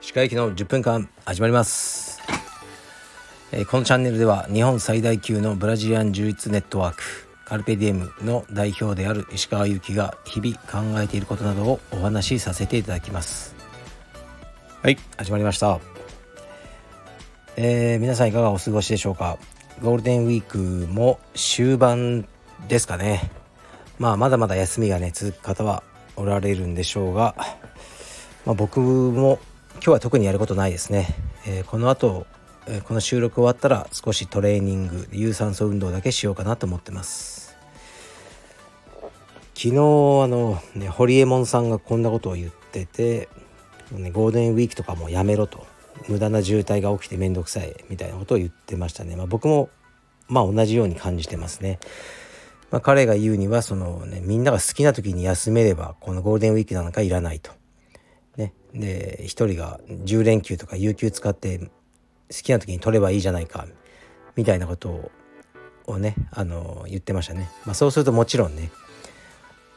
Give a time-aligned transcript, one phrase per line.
[0.00, 2.20] 歯科行きの10分間始まります、
[3.52, 7.02] えー、このチャンネルでは日本最大級のブラジリアン柔術ネットワーク
[7.46, 13.56] カルペディエムの代表である石川祐希が日々考えていることなどをお話しさせていただきます。
[14.82, 14.98] はい。
[15.16, 15.80] 始まりました。
[17.56, 19.38] えー、皆さんいかがお過ごしでしょうか？
[19.82, 20.58] ゴールデンウィーク
[20.92, 22.28] も終盤
[22.66, 23.30] ですかね。
[23.98, 25.82] まあまだまだ休みがね続く方は
[26.16, 27.34] おられるんでしょうが、
[28.44, 29.38] まあ、僕も
[29.74, 31.06] 今日は特にやることないですね、
[31.46, 32.26] えー、この後、
[32.66, 37.56] えー、この収録終わったら少しトレーニング有酸素運動だけしようかなと思ってます。
[39.54, 39.80] 昨日あ
[40.28, 43.28] のね堀江門さんがこんなことを言ってて、
[43.92, 45.66] ね、ゴールデンウィークとかもやめろと。
[46.06, 49.68] 無駄な渋滞が起きて面倒くさいみたいなことを言ってましたね、まあ、僕も
[50.28, 51.80] まあ同じように感じてますね。
[52.70, 57.52] まあ、彼が言うにはその、ね、みんなが好きな時に休めればこのゴールデンウィークなんかいらないと。
[58.36, 61.68] ね、で1人が10連休とか有給使って好
[62.28, 63.66] きな時に取ればいいじゃないか
[64.36, 65.10] みたいなこと
[65.86, 67.50] をねあの言ってましたね。
[67.64, 68.70] まあ、そうするともちろんね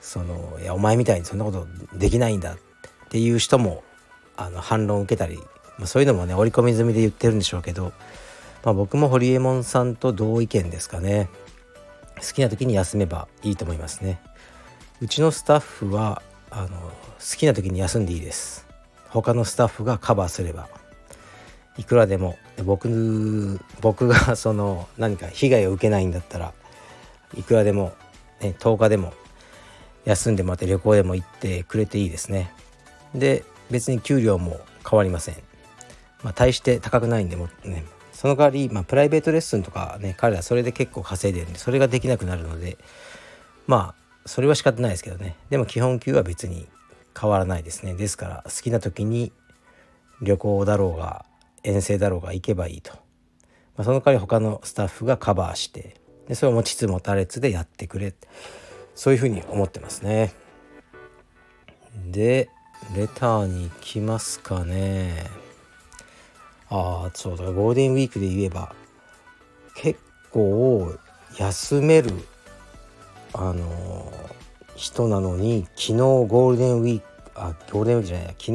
[0.02, 2.58] そのいやお前みたいにそんなことできないんだっ
[3.10, 3.84] ていう人も
[4.36, 5.38] あの反論を受けたり、
[5.78, 7.94] まあ、そういうのもね織り込み済みで言ってるんでしょうけど、
[8.64, 11.30] まあ、僕も堀江門さんと同意見ですかね。
[12.22, 14.22] 好きな時に休めばいいと思いますね。
[15.02, 16.92] うちのスタッフはあの好
[17.38, 18.68] きな時に休んでいいです。
[19.10, 20.70] 他のスタッフがカバーすれば。
[21.78, 26.54] いくらでも僕僕が その何か被害を受けないんだったら
[27.36, 27.94] いくらでも、
[28.42, 29.14] ね、10日でも
[30.06, 32.54] 休んでもらって旅行でも行ってくれていいですね。
[33.16, 35.36] で別に給料も変わりません。
[36.24, 37.84] まあ大して高くないんでもね
[38.22, 42.78] その代わり、まあ、プライベートレッスンとかね彼らそれで結構稼いでるんでそれができなくなるので
[43.66, 45.36] まあそれは仕方ないですけどね。
[45.50, 46.68] でも基本給は別に
[47.20, 47.96] 変わらないですね。
[47.96, 49.32] ですから好きな時に
[50.22, 51.26] 旅行だろうが
[51.64, 53.00] 遠征だろうが行けばいいと、ま
[53.78, 55.96] あ、その代わり他のスタッフがカバーして
[56.28, 58.14] でそれを持ちつ持たれつでやってくれ。
[58.94, 60.32] そういうふうに思ってますね。
[62.06, 62.50] で
[62.96, 65.41] レターに行きますかね。
[66.72, 68.74] ああそうだゴールデンウィークで言えば
[69.76, 70.00] 結
[70.32, 70.94] 構
[71.38, 72.12] 休める
[73.34, 74.12] あの
[74.76, 77.06] 人なのに昨日ゴールデンウィーク
[77.36, 78.52] あゴールデンウィークじゃない昨日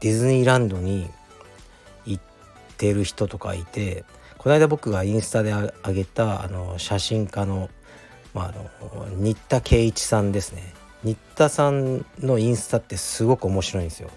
[0.00, 1.08] ディズニーランドに
[2.06, 2.22] 行っ
[2.76, 4.04] てる人とかいて
[4.36, 7.70] この間僕がインスタで上げたあの写真家の,、
[8.34, 14.10] まあ、あの新田圭一さんですね新田さんのインスタってすごく面白いんですよ。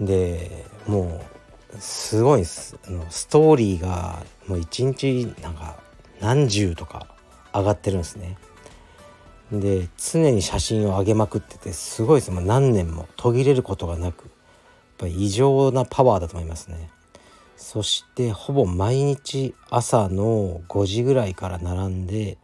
[0.00, 1.31] でもう
[1.78, 2.78] すごいです。
[2.86, 5.78] あのストーリーがもう一日なんか
[6.20, 7.06] 何十とか
[7.54, 8.36] 上がってるんですね。
[9.50, 12.30] で常に写真を上げまくっててすごいです。
[12.30, 14.30] もう何年も途切れることがなくやっ
[14.98, 16.90] ぱ異常なパワーだと思いますね。
[17.56, 22.38] そしてほぼ毎日朝の5時ぐらいから並んで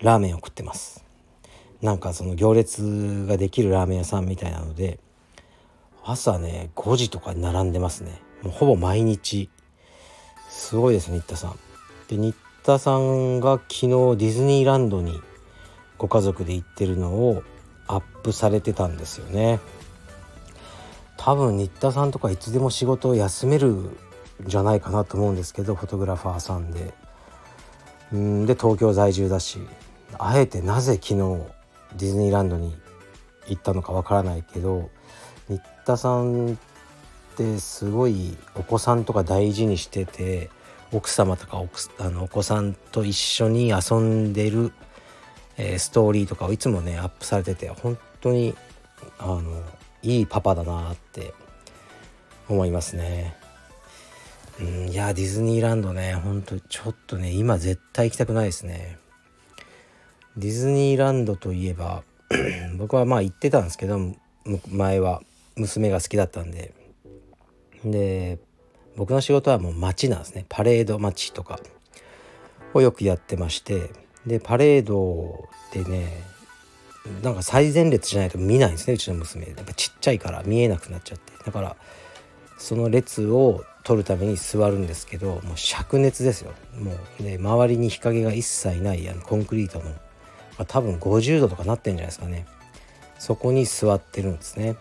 [0.00, 1.04] ラーメンを食ってます。
[1.80, 4.98] なんかその行列ができるラーメン屋さんみたいなので
[6.04, 8.20] 朝ね5時とかに並んでますね。
[8.42, 9.50] もうほぼ毎日。
[10.48, 11.58] すごいですね新田さん。
[12.08, 15.20] で新田さんが昨日ディズニーランドに
[15.96, 17.42] ご家族で行ってるのを
[17.86, 19.60] アップされてたんですよね。
[21.16, 23.96] 多分新田さんとかいつでも仕事を休めるん
[24.46, 26.94] じゃないかなと思うんですけどフォトグラファーさんで。
[28.12, 29.60] うんで東京在住だし。
[30.18, 31.14] あえてなぜ昨日
[31.96, 32.74] ディズニーランドに
[33.46, 34.90] 行ったのかわからないけど
[35.48, 36.58] 新田さん
[37.44, 40.50] ってすごいお子さんとか大事にしてて
[40.92, 41.62] 奥様とか
[41.98, 44.72] あのお子さんと一緒に遊んでる
[45.58, 48.54] えー、ストーリーとかをいつもねアップされてて本当に
[49.18, 49.42] あの
[50.02, 51.34] いいパパだなって
[52.48, 53.36] 思いますね。
[54.60, 58.98] うん、いやディズニーランドねほんとちょっとね今絶対行きたくないですね。
[60.36, 62.04] ディズニーランドといえば
[62.78, 63.98] 僕はまあ行ってたんですけど
[64.68, 65.22] 前は
[65.56, 66.72] 娘が好きだったんで
[67.84, 68.38] で
[68.96, 70.44] 僕の仕事はもう街なんですね。
[70.48, 71.60] パレード街とか
[72.74, 73.90] をよくやってまして
[74.26, 76.24] でパレードでね
[77.22, 79.46] なんか最前列じゃないと見ないんですねうちの娘。
[79.46, 81.32] やっぱちっちゃいから見えなくなっちゃって。
[81.44, 81.76] だから
[82.58, 86.52] その列を取るために座るんですけどもう灼熱ですよ。
[86.78, 92.46] もうね周りに日陰が一切ないあのコンクリートの多分50度とかなってんじゃないですかね。
[93.18, 94.76] そこに座ってるんですね。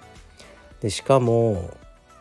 [0.82, 1.78] でしかも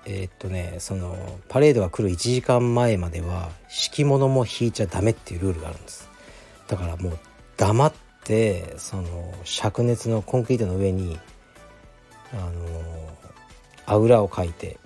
[0.08, 1.16] えー、っとねその
[1.48, 6.08] パレードが来る1時間前までは敷物も引いちゃダメっていうルールがあるんです
[6.68, 7.18] だからもう
[7.56, 7.92] 黙っ
[8.24, 11.18] てその灼熱のコンクリートの上に
[12.32, 12.50] あの
[13.86, 14.78] あぐらをかいて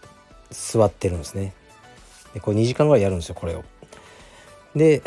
[0.51, 1.53] 座ってるんですね
[2.33, 3.65] でこれ2時間ぐらいやるんですよこれを。
[4.75, 5.03] で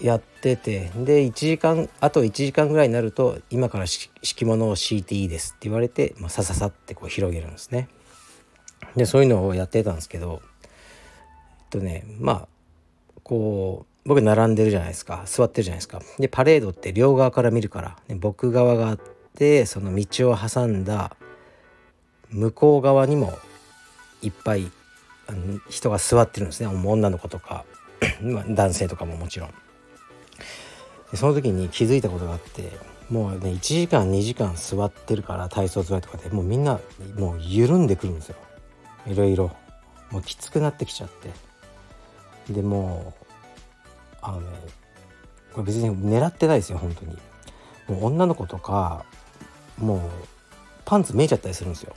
[0.00, 7.88] やっててで1時間あと1時間ぐらいになると今から敷物を敷いていいですって言われて、まあ、さささってこう広げるんですね。
[8.96, 10.68] でそういうのをやってたんですけどえっ
[11.70, 12.48] とねまあ
[13.22, 15.22] こう僕並んでるじゃないですか。
[15.26, 16.00] 座ってるじゃないですか。
[16.18, 18.98] でパレードって両側から見るから、ね、僕側があっ
[19.36, 21.16] てその道を挟んだ
[22.30, 23.38] 向こう側にも
[24.22, 24.70] いっぱい
[25.68, 26.66] 人が座ってるんですね。
[26.66, 27.64] 女の子とか
[28.48, 29.50] 男性とかももちろん。
[31.12, 32.72] でその時に気づいたことがあって
[33.08, 36.80] もうね1時間2時間座ってるから体操座りとかでもうみんな
[37.16, 38.36] もう緩んでくるんですよ。
[39.06, 39.50] いろいろ
[40.10, 41.30] もうきつくなってきちゃって。
[42.52, 43.26] でもう
[44.20, 44.46] あのね
[45.52, 47.16] これ別に狙ってないですよ本当に。
[47.88, 49.04] もう女の子とか
[49.78, 50.00] もう
[50.84, 51.94] パンツ見えちゃったりするんですよ。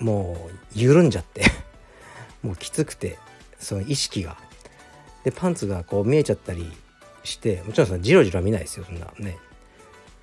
[0.00, 1.44] もう緩んじゃって。
[2.42, 3.18] もうきつくて
[3.58, 4.36] その意識が。
[5.24, 6.72] でパンツがこう見えちゃったり
[7.22, 9.38] してもちろんそのジロジロ見ないですよそんなね。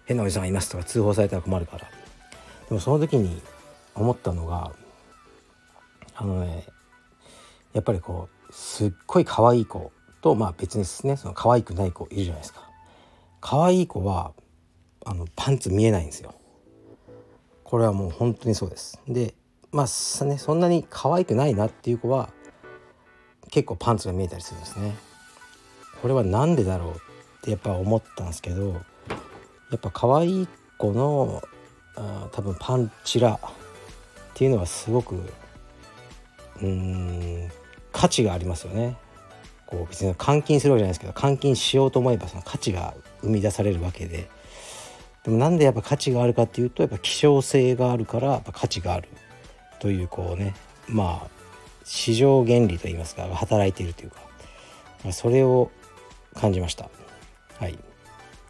[0.06, 1.88] 変なおじさんがいますとか通報されたら困るから。
[2.68, 3.42] でもその時に
[3.96, 4.72] 思ったのが
[6.20, 6.66] あのね
[7.72, 12.70] やっぱりこうすっごい可愛い子とまあ別にですねその可愛くない子いるじゃないですか。
[13.40, 14.34] 可愛い子は
[15.06, 16.34] あのパンツ見えないんですよ。
[17.64, 19.00] これはもう本当にそうです。
[19.08, 19.34] で
[19.72, 22.32] まあねそんなに可愛くないなっていう子は
[23.50, 24.98] 結構パンツが見えたりするんですね。
[26.02, 26.96] これは何でだろうっ
[27.44, 31.42] てやっぱ思ったんですけどやっぱ可愛い子の
[31.96, 33.40] あ多分パンチラっ
[34.34, 35.16] ていうのはすごく
[36.62, 37.50] うん
[37.92, 38.98] 価値がありますよね。
[39.66, 44.30] こう別に監禁するわけじゃないですけど監禁しようと思えばその価値が生み出されるわけで。
[45.24, 49.10] でもなんでやっぱ価値があるかっていうとやっぱ希少性があるからやっぱ価値がある
[49.80, 50.56] というこうね
[50.88, 51.28] まあ
[51.84, 55.72] 市場原理といいますか働いているというかそれを
[56.36, 56.90] 感じました。
[57.60, 57.78] はい。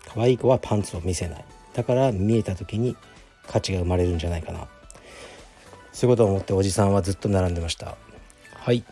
[0.05, 1.45] 可愛い子はパンツを見せない。
[1.73, 2.95] だから見えた時に
[3.47, 4.67] 価値が生まれるんじゃないかな。
[5.91, 7.97] そういうことを思っておじさんはずっと並んでました。
[8.53, 8.83] はい。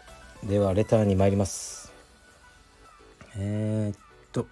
[0.44, 1.94] ではレターに参ります。
[3.38, 3.99] えー、っ
[4.31, 4.47] と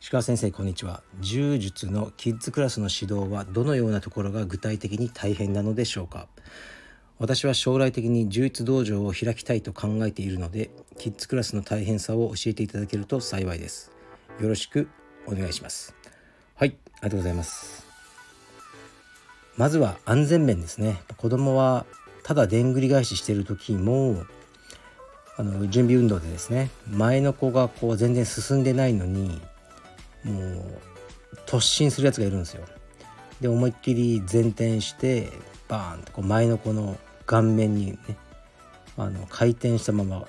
[0.00, 1.02] 石川先生こんにちは。
[1.20, 6.28] 柔術のキッズクラスの指導はどのようなところが具体的に大変なのでしょうか。
[7.18, 13.92] 私は将来的に柔術道場を開きたいと考えているのでキッズクラスの大変さを教えていただけると幸いです。
[14.40, 14.88] よろしく
[15.26, 15.94] お願いします。
[16.60, 17.89] はいありがとうございます
[19.60, 21.84] まずは安全面ですね子供は
[22.22, 24.24] ただでんぐり返ししてる時も
[25.36, 29.38] あの準備運動でですね前の子がこう全然進んでないのに
[30.24, 30.80] もう
[31.44, 32.64] 突進するやつがいるんですよ。
[33.42, 35.28] で思いっきり前転して
[35.68, 36.96] バーンとこう前の子の
[37.26, 37.98] 顔面にね
[38.96, 40.26] あの回転したまま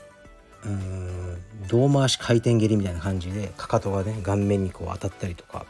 [0.66, 1.38] うん
[1.69, 5.66] 胴回し回転蹴りみたいな感じでかかとがね顔面にこう当たったりとか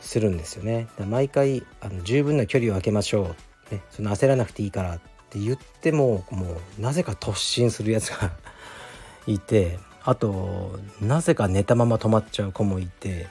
[0.00, 0.88] するんですよね。
[1.08, 3.34] 毎回あの十分な距離を空けましょ
[3.70, 5.00] う、ね、その焦らなくていいからっ
[5.30, 8.32] て言ってももうなぜか突進するやつが
[9.26, 13.28] いてあとなぜか寝たまま止まっちゃう子もいて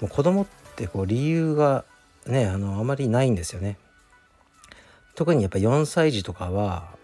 [0.00, 0.46] もう子供っ
[0.76, 1.84] てこう理由が
[2.26, 3.78] ねあのあまりないんですよね。
[5.14, 6.96] 特にやっぱ4歳児とかは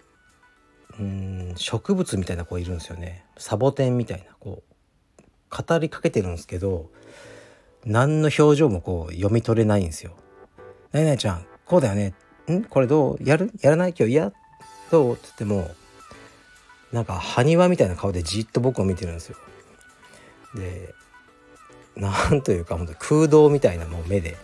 [0.99, 6.89] うん植物みたいな子いるんですよねサボテンみたいなこう語りかけてるんですけど
[7.85, 10.15] 何の表情もこう読み取れないんですよ。
[10.91, 12.13] なになにちゃんこうだよね。
[12.51, 12.63] ん？
[12.63, 13.23] これどう？
[13.23, 13.51] やる？
[13.61, 13.93] やらない？
[13.97, 14.31] 今日嫌
[14.91, 15.13] どう？
[15.13, 15.69] って言っても
[16.91, 19.37] なんか埴輪みたいな顔でじっと僕を見てるんですよ。
[20.55, 20.93] で
[21.95, 24.37] なんというか本当空洞みたいなもう目で。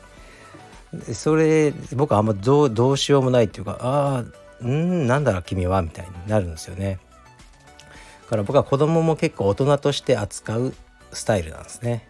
[0.94, 4.26] でそれ僕はあんまどうどうしようもないっていうかああ
[4.62, 5.08] うん？
[5.08, 5.82] なんだろう君は？
[5.82, 7.00] みたいになるんですよね。
[8.24, 10.74] だから僕は子供も結構大人として扱う
[11.12, 12.08] スタイルなんですね。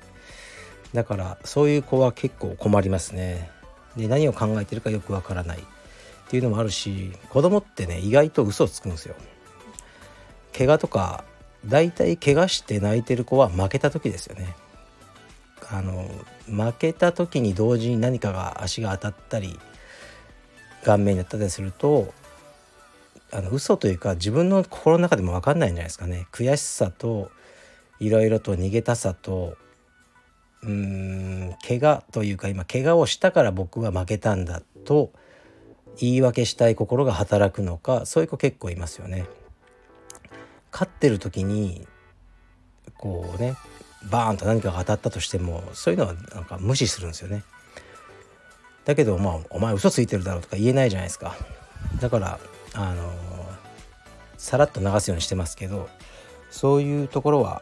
[0.93, 3.50] だからそういう子は結構困りますね。
[3.95, 5.62] で何を考えてるかよくわからないっ
[6.29, 9.15] ていうのもあるし子供ってね意外と嘘をつくんですよ。
[10.57, 11.24] 怪我とか
[11.65, 14.55] 大体怪我して泣いてる子は負けた時ですよね。
[15.69, 16.10] あの
[16.48, 19.57] 負けた時に同時に何かが足が当たったり
[20.83, 22.13] 顔面に当たったりすると
[23.31, 27.31] あの嘘というか自分の心の中でも分かんないんじゃないですかね悔しさと
[28.01, 29.55] いろいろと逃げたさと
[30.63, 35.11] うーん怪我というか今怪我をしたから僕は負けたんだと
[35.99, 39.25] 言い訳したい心が働くのかそういう子結構いますよね。
[40.71, 41.85] 勝ってる時に
[42.97, 43.55] こうね
[44.09, 47.43] バーンと何かが当たったとしてもそういうのはなんか無視するんですよね。
[48.85, 51.35] だけどまあお前嘘ついてるだろうとか言えないじゃないですか。
[51.99, 52.39] だから
[52.73, 53.11] あの
[54.37, 55.89] さらっと流すようにしてますけど
[56.49, 57.61] そういうところは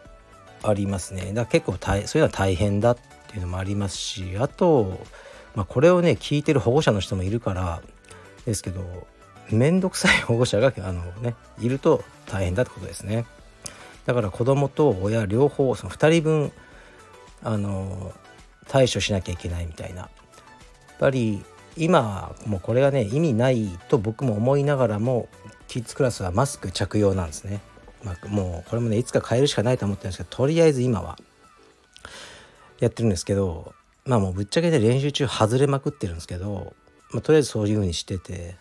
[0.64, 1.28] ありますね。
[1.28, 2.98] だから結構大そういうのは大変だっ
[3.28, 5.00] ていうのもありますしあと、
[5.56, 7.82] まあ、これをね聞いてる保護者の人もいるから
[8.46, 8.82] ですけど
[9.52, 13.26] 面倒くさい保護者があの、ね、いると大変だってことですね。
[14.06, 16.52] だから子供と親両方その2人分
[17.44, 18.12] あの
[18.68, 21.44] 対処しなきゃいけないみたいなやっぱり
[21.78, 25.30] 今もうこれがね意味ないと僕も思いながらも
[25.68, 27.62] キッズクラスはマスク着用なんですね、
[28.04, 31.18] まあ、もうこれもねいつか変えるしかないと思ってるんですけどとりあえず今は
[32.80, 33.74] やってるんですけど
[34.06, 36.74] まあもうぶっちゃけで練習中外れまくってるんですけど、
[37.12, 38.56] まあ、とりあえずそういう風にしてて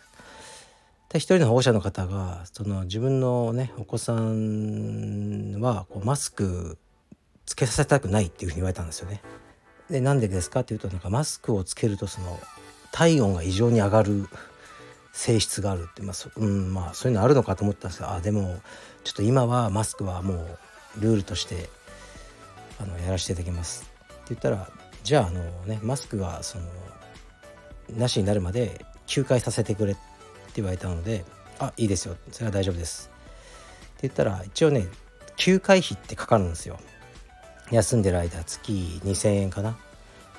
[1.10, 6.76] で一人の保護者の方がその自分のねお子さんはこうマスク
[7.46, 9.22] つけさせたくないっていうふうに言われたんですよね。
[9.88, 12.38] でなんでですかっていうとなんかマスクをつけるとその
[12.92, 14.28] 体温が異常に上がる
[15.12, 18.60] 性質があるって、まあそうんまあ、そういうのあるのかと思ったんですがあでも
[19.08, 21.70] ちょっと今はマスクはもうルールとして
[22.78, 23.90] あのやらせていただきます。
[24.04, 24.68] って言ったら
[25.02, 26.64] じゃああの、ね、マスクがその
[27.96, 30.00] なしになるまで休会させてくれって
[30.56, 31.24] 言われたので
[31.58, 32.16] 「あいいですよ。
[32.32, 33.10] それは大丈夫です」
[33.96, 34.86] って言ったら一応ね
[35.36, 36.78] 休会費ってかかるんですよ。
[37.70, 39.78] 休んでる間月2,000円かな。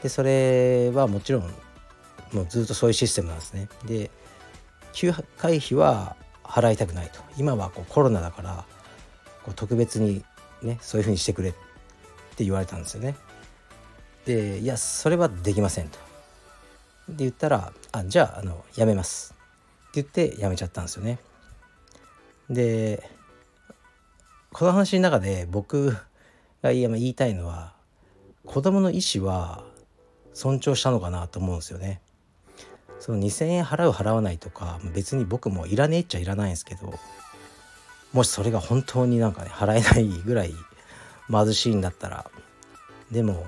[0.03, 1.41] でそれはもちろん
[2.33, 3.67] もうずっとそういうシステムなんですね。
[3.85, 4.11] で
[4.93, 6.15] 休会費は
[6.49, 7.19] 払いたくないと。
[7.37, 8.65] 今はこうコロナだから
[9.43, 10.23] こう特別に
[10.63, 11.53] ねそういうふうにしてくれっ
[12.35, 13.15] て言われたんですよね。
[14.25, 15.99] でいやそれはできませんと。
[17.07, 19.35] で言ったら「あじゃああのやめます」
[19.89, 21.19] って言ってやめちゃったんですよね。
[22.49, 23.09] で
[24.51, 25.95] この話の中で僕
[26.63, 27.73] が言いたいのは
[28.45, 29.63] 子供の意思は
[30.33, 32.01] 尊重したのかなと思うんですよね。
[32.99, 36.93] その2,000円払う払わないとか別に僕もいらねえっちゃいらないんですけど
[38.13, 40.53] もしそれが本当になんかね払えないぐらい
[41.29, 42.29] 貧しいんだったら
[43.11, 43.45] でも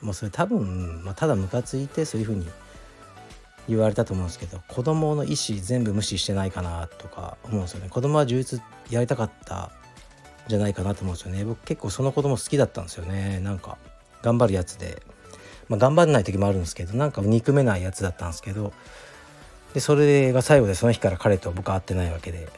[0.00, 2.46] もうそれ多分、まあ、ただムカついてそういうふうに
[3.68, 7.88] 言われたと思うんですけど子供の意思全部無視してないかなとか思うんですよね。
[7.88, 8.60] 子供は充実
[8.90, 9.70] やりたかった
[10.48, 11.44] じゃないかなと思うんですよね。
[11.44, 13.38] 僕結構その子供好きだったんですよね。
[13.40, 13.78] なんか
[14.22, 15.02] 頑張るやつで。
[15.68, 18.72] まあ、頑張らない時もあるんですけどなんか憎めないやつだったんですけど
[19.74, 22.48] でそれが最後でその日から彼と僕は会ってないわけで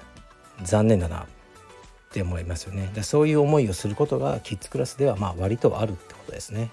[0.62, 1.26] 残念だなっ
[2.10, 2.90] て思いますよね。
[2.94, 6.70] でそういう思いをすることがキッズクラスではまあ割とあるってことですね。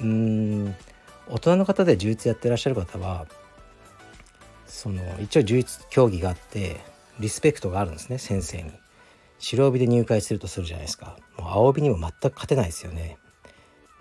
[0.00, 0.74] うん
[1.28, 3.26] 大人の方で充実やってらっしゃる方は
[4.66, 6.80] その一応充実競技があって
[7.20, 8.72] リスペクトがあるんですね先生に。
[9.38, 11.16] 白帯で入会するとするじゃないですか。
[11.36, 13.18] もう青帯にも全く勝てないですよね。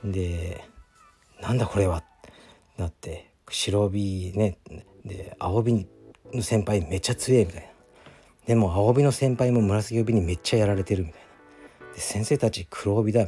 [0.03, 0.63] で
[1.43, 2.03] なんだこれは？
[2.77, 4.57] なって白帯ね
[5.05, 5.85] で青帯
[6.33, 7.67] の先輩めっちゃ強えみたいな
[8.47, 11.21] でも青帯の先輩も紫帯にめっちゃやられてるみたい
[11.89, 13.27] なで先生たち黒帯だよ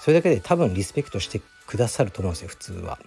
[0.00, 2.98] それだけで多分リスペクトしてくださると思うんですよ普通は。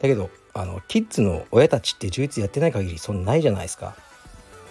[0.00, 3.96] だけどあのキッズの親たちって充実やってない限りそんなないじゃないですか。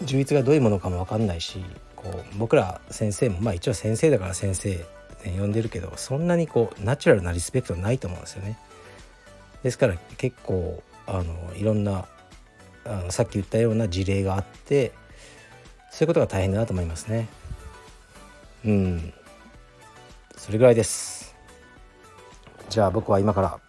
[0.04, 1.64] 充実がどういうものかも分かんないし
[1.96, 4.86] こう僕ら先生もまあ一応先生だから先生
[5.26, 8.58] 呼んでるけどそんなにこうナチュラルなリスペクトないと思うんですよね。
[9.64, 12.06] ですから結構あのいろんな
[12.86, 14.94] あのさっき言ったような事例があって
[15.92, 17.28] そういうことが大変だなと思いますね。
[18.66, 19.14] うん
[20.36, 21.36] それぐらいです。
[22.70, 23.60] じゃあ僕は今から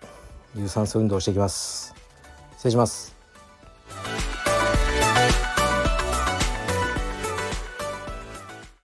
[0.54, 1.94] 有酸素運動をしていきます。
[2.56, 3.17] 失礼します。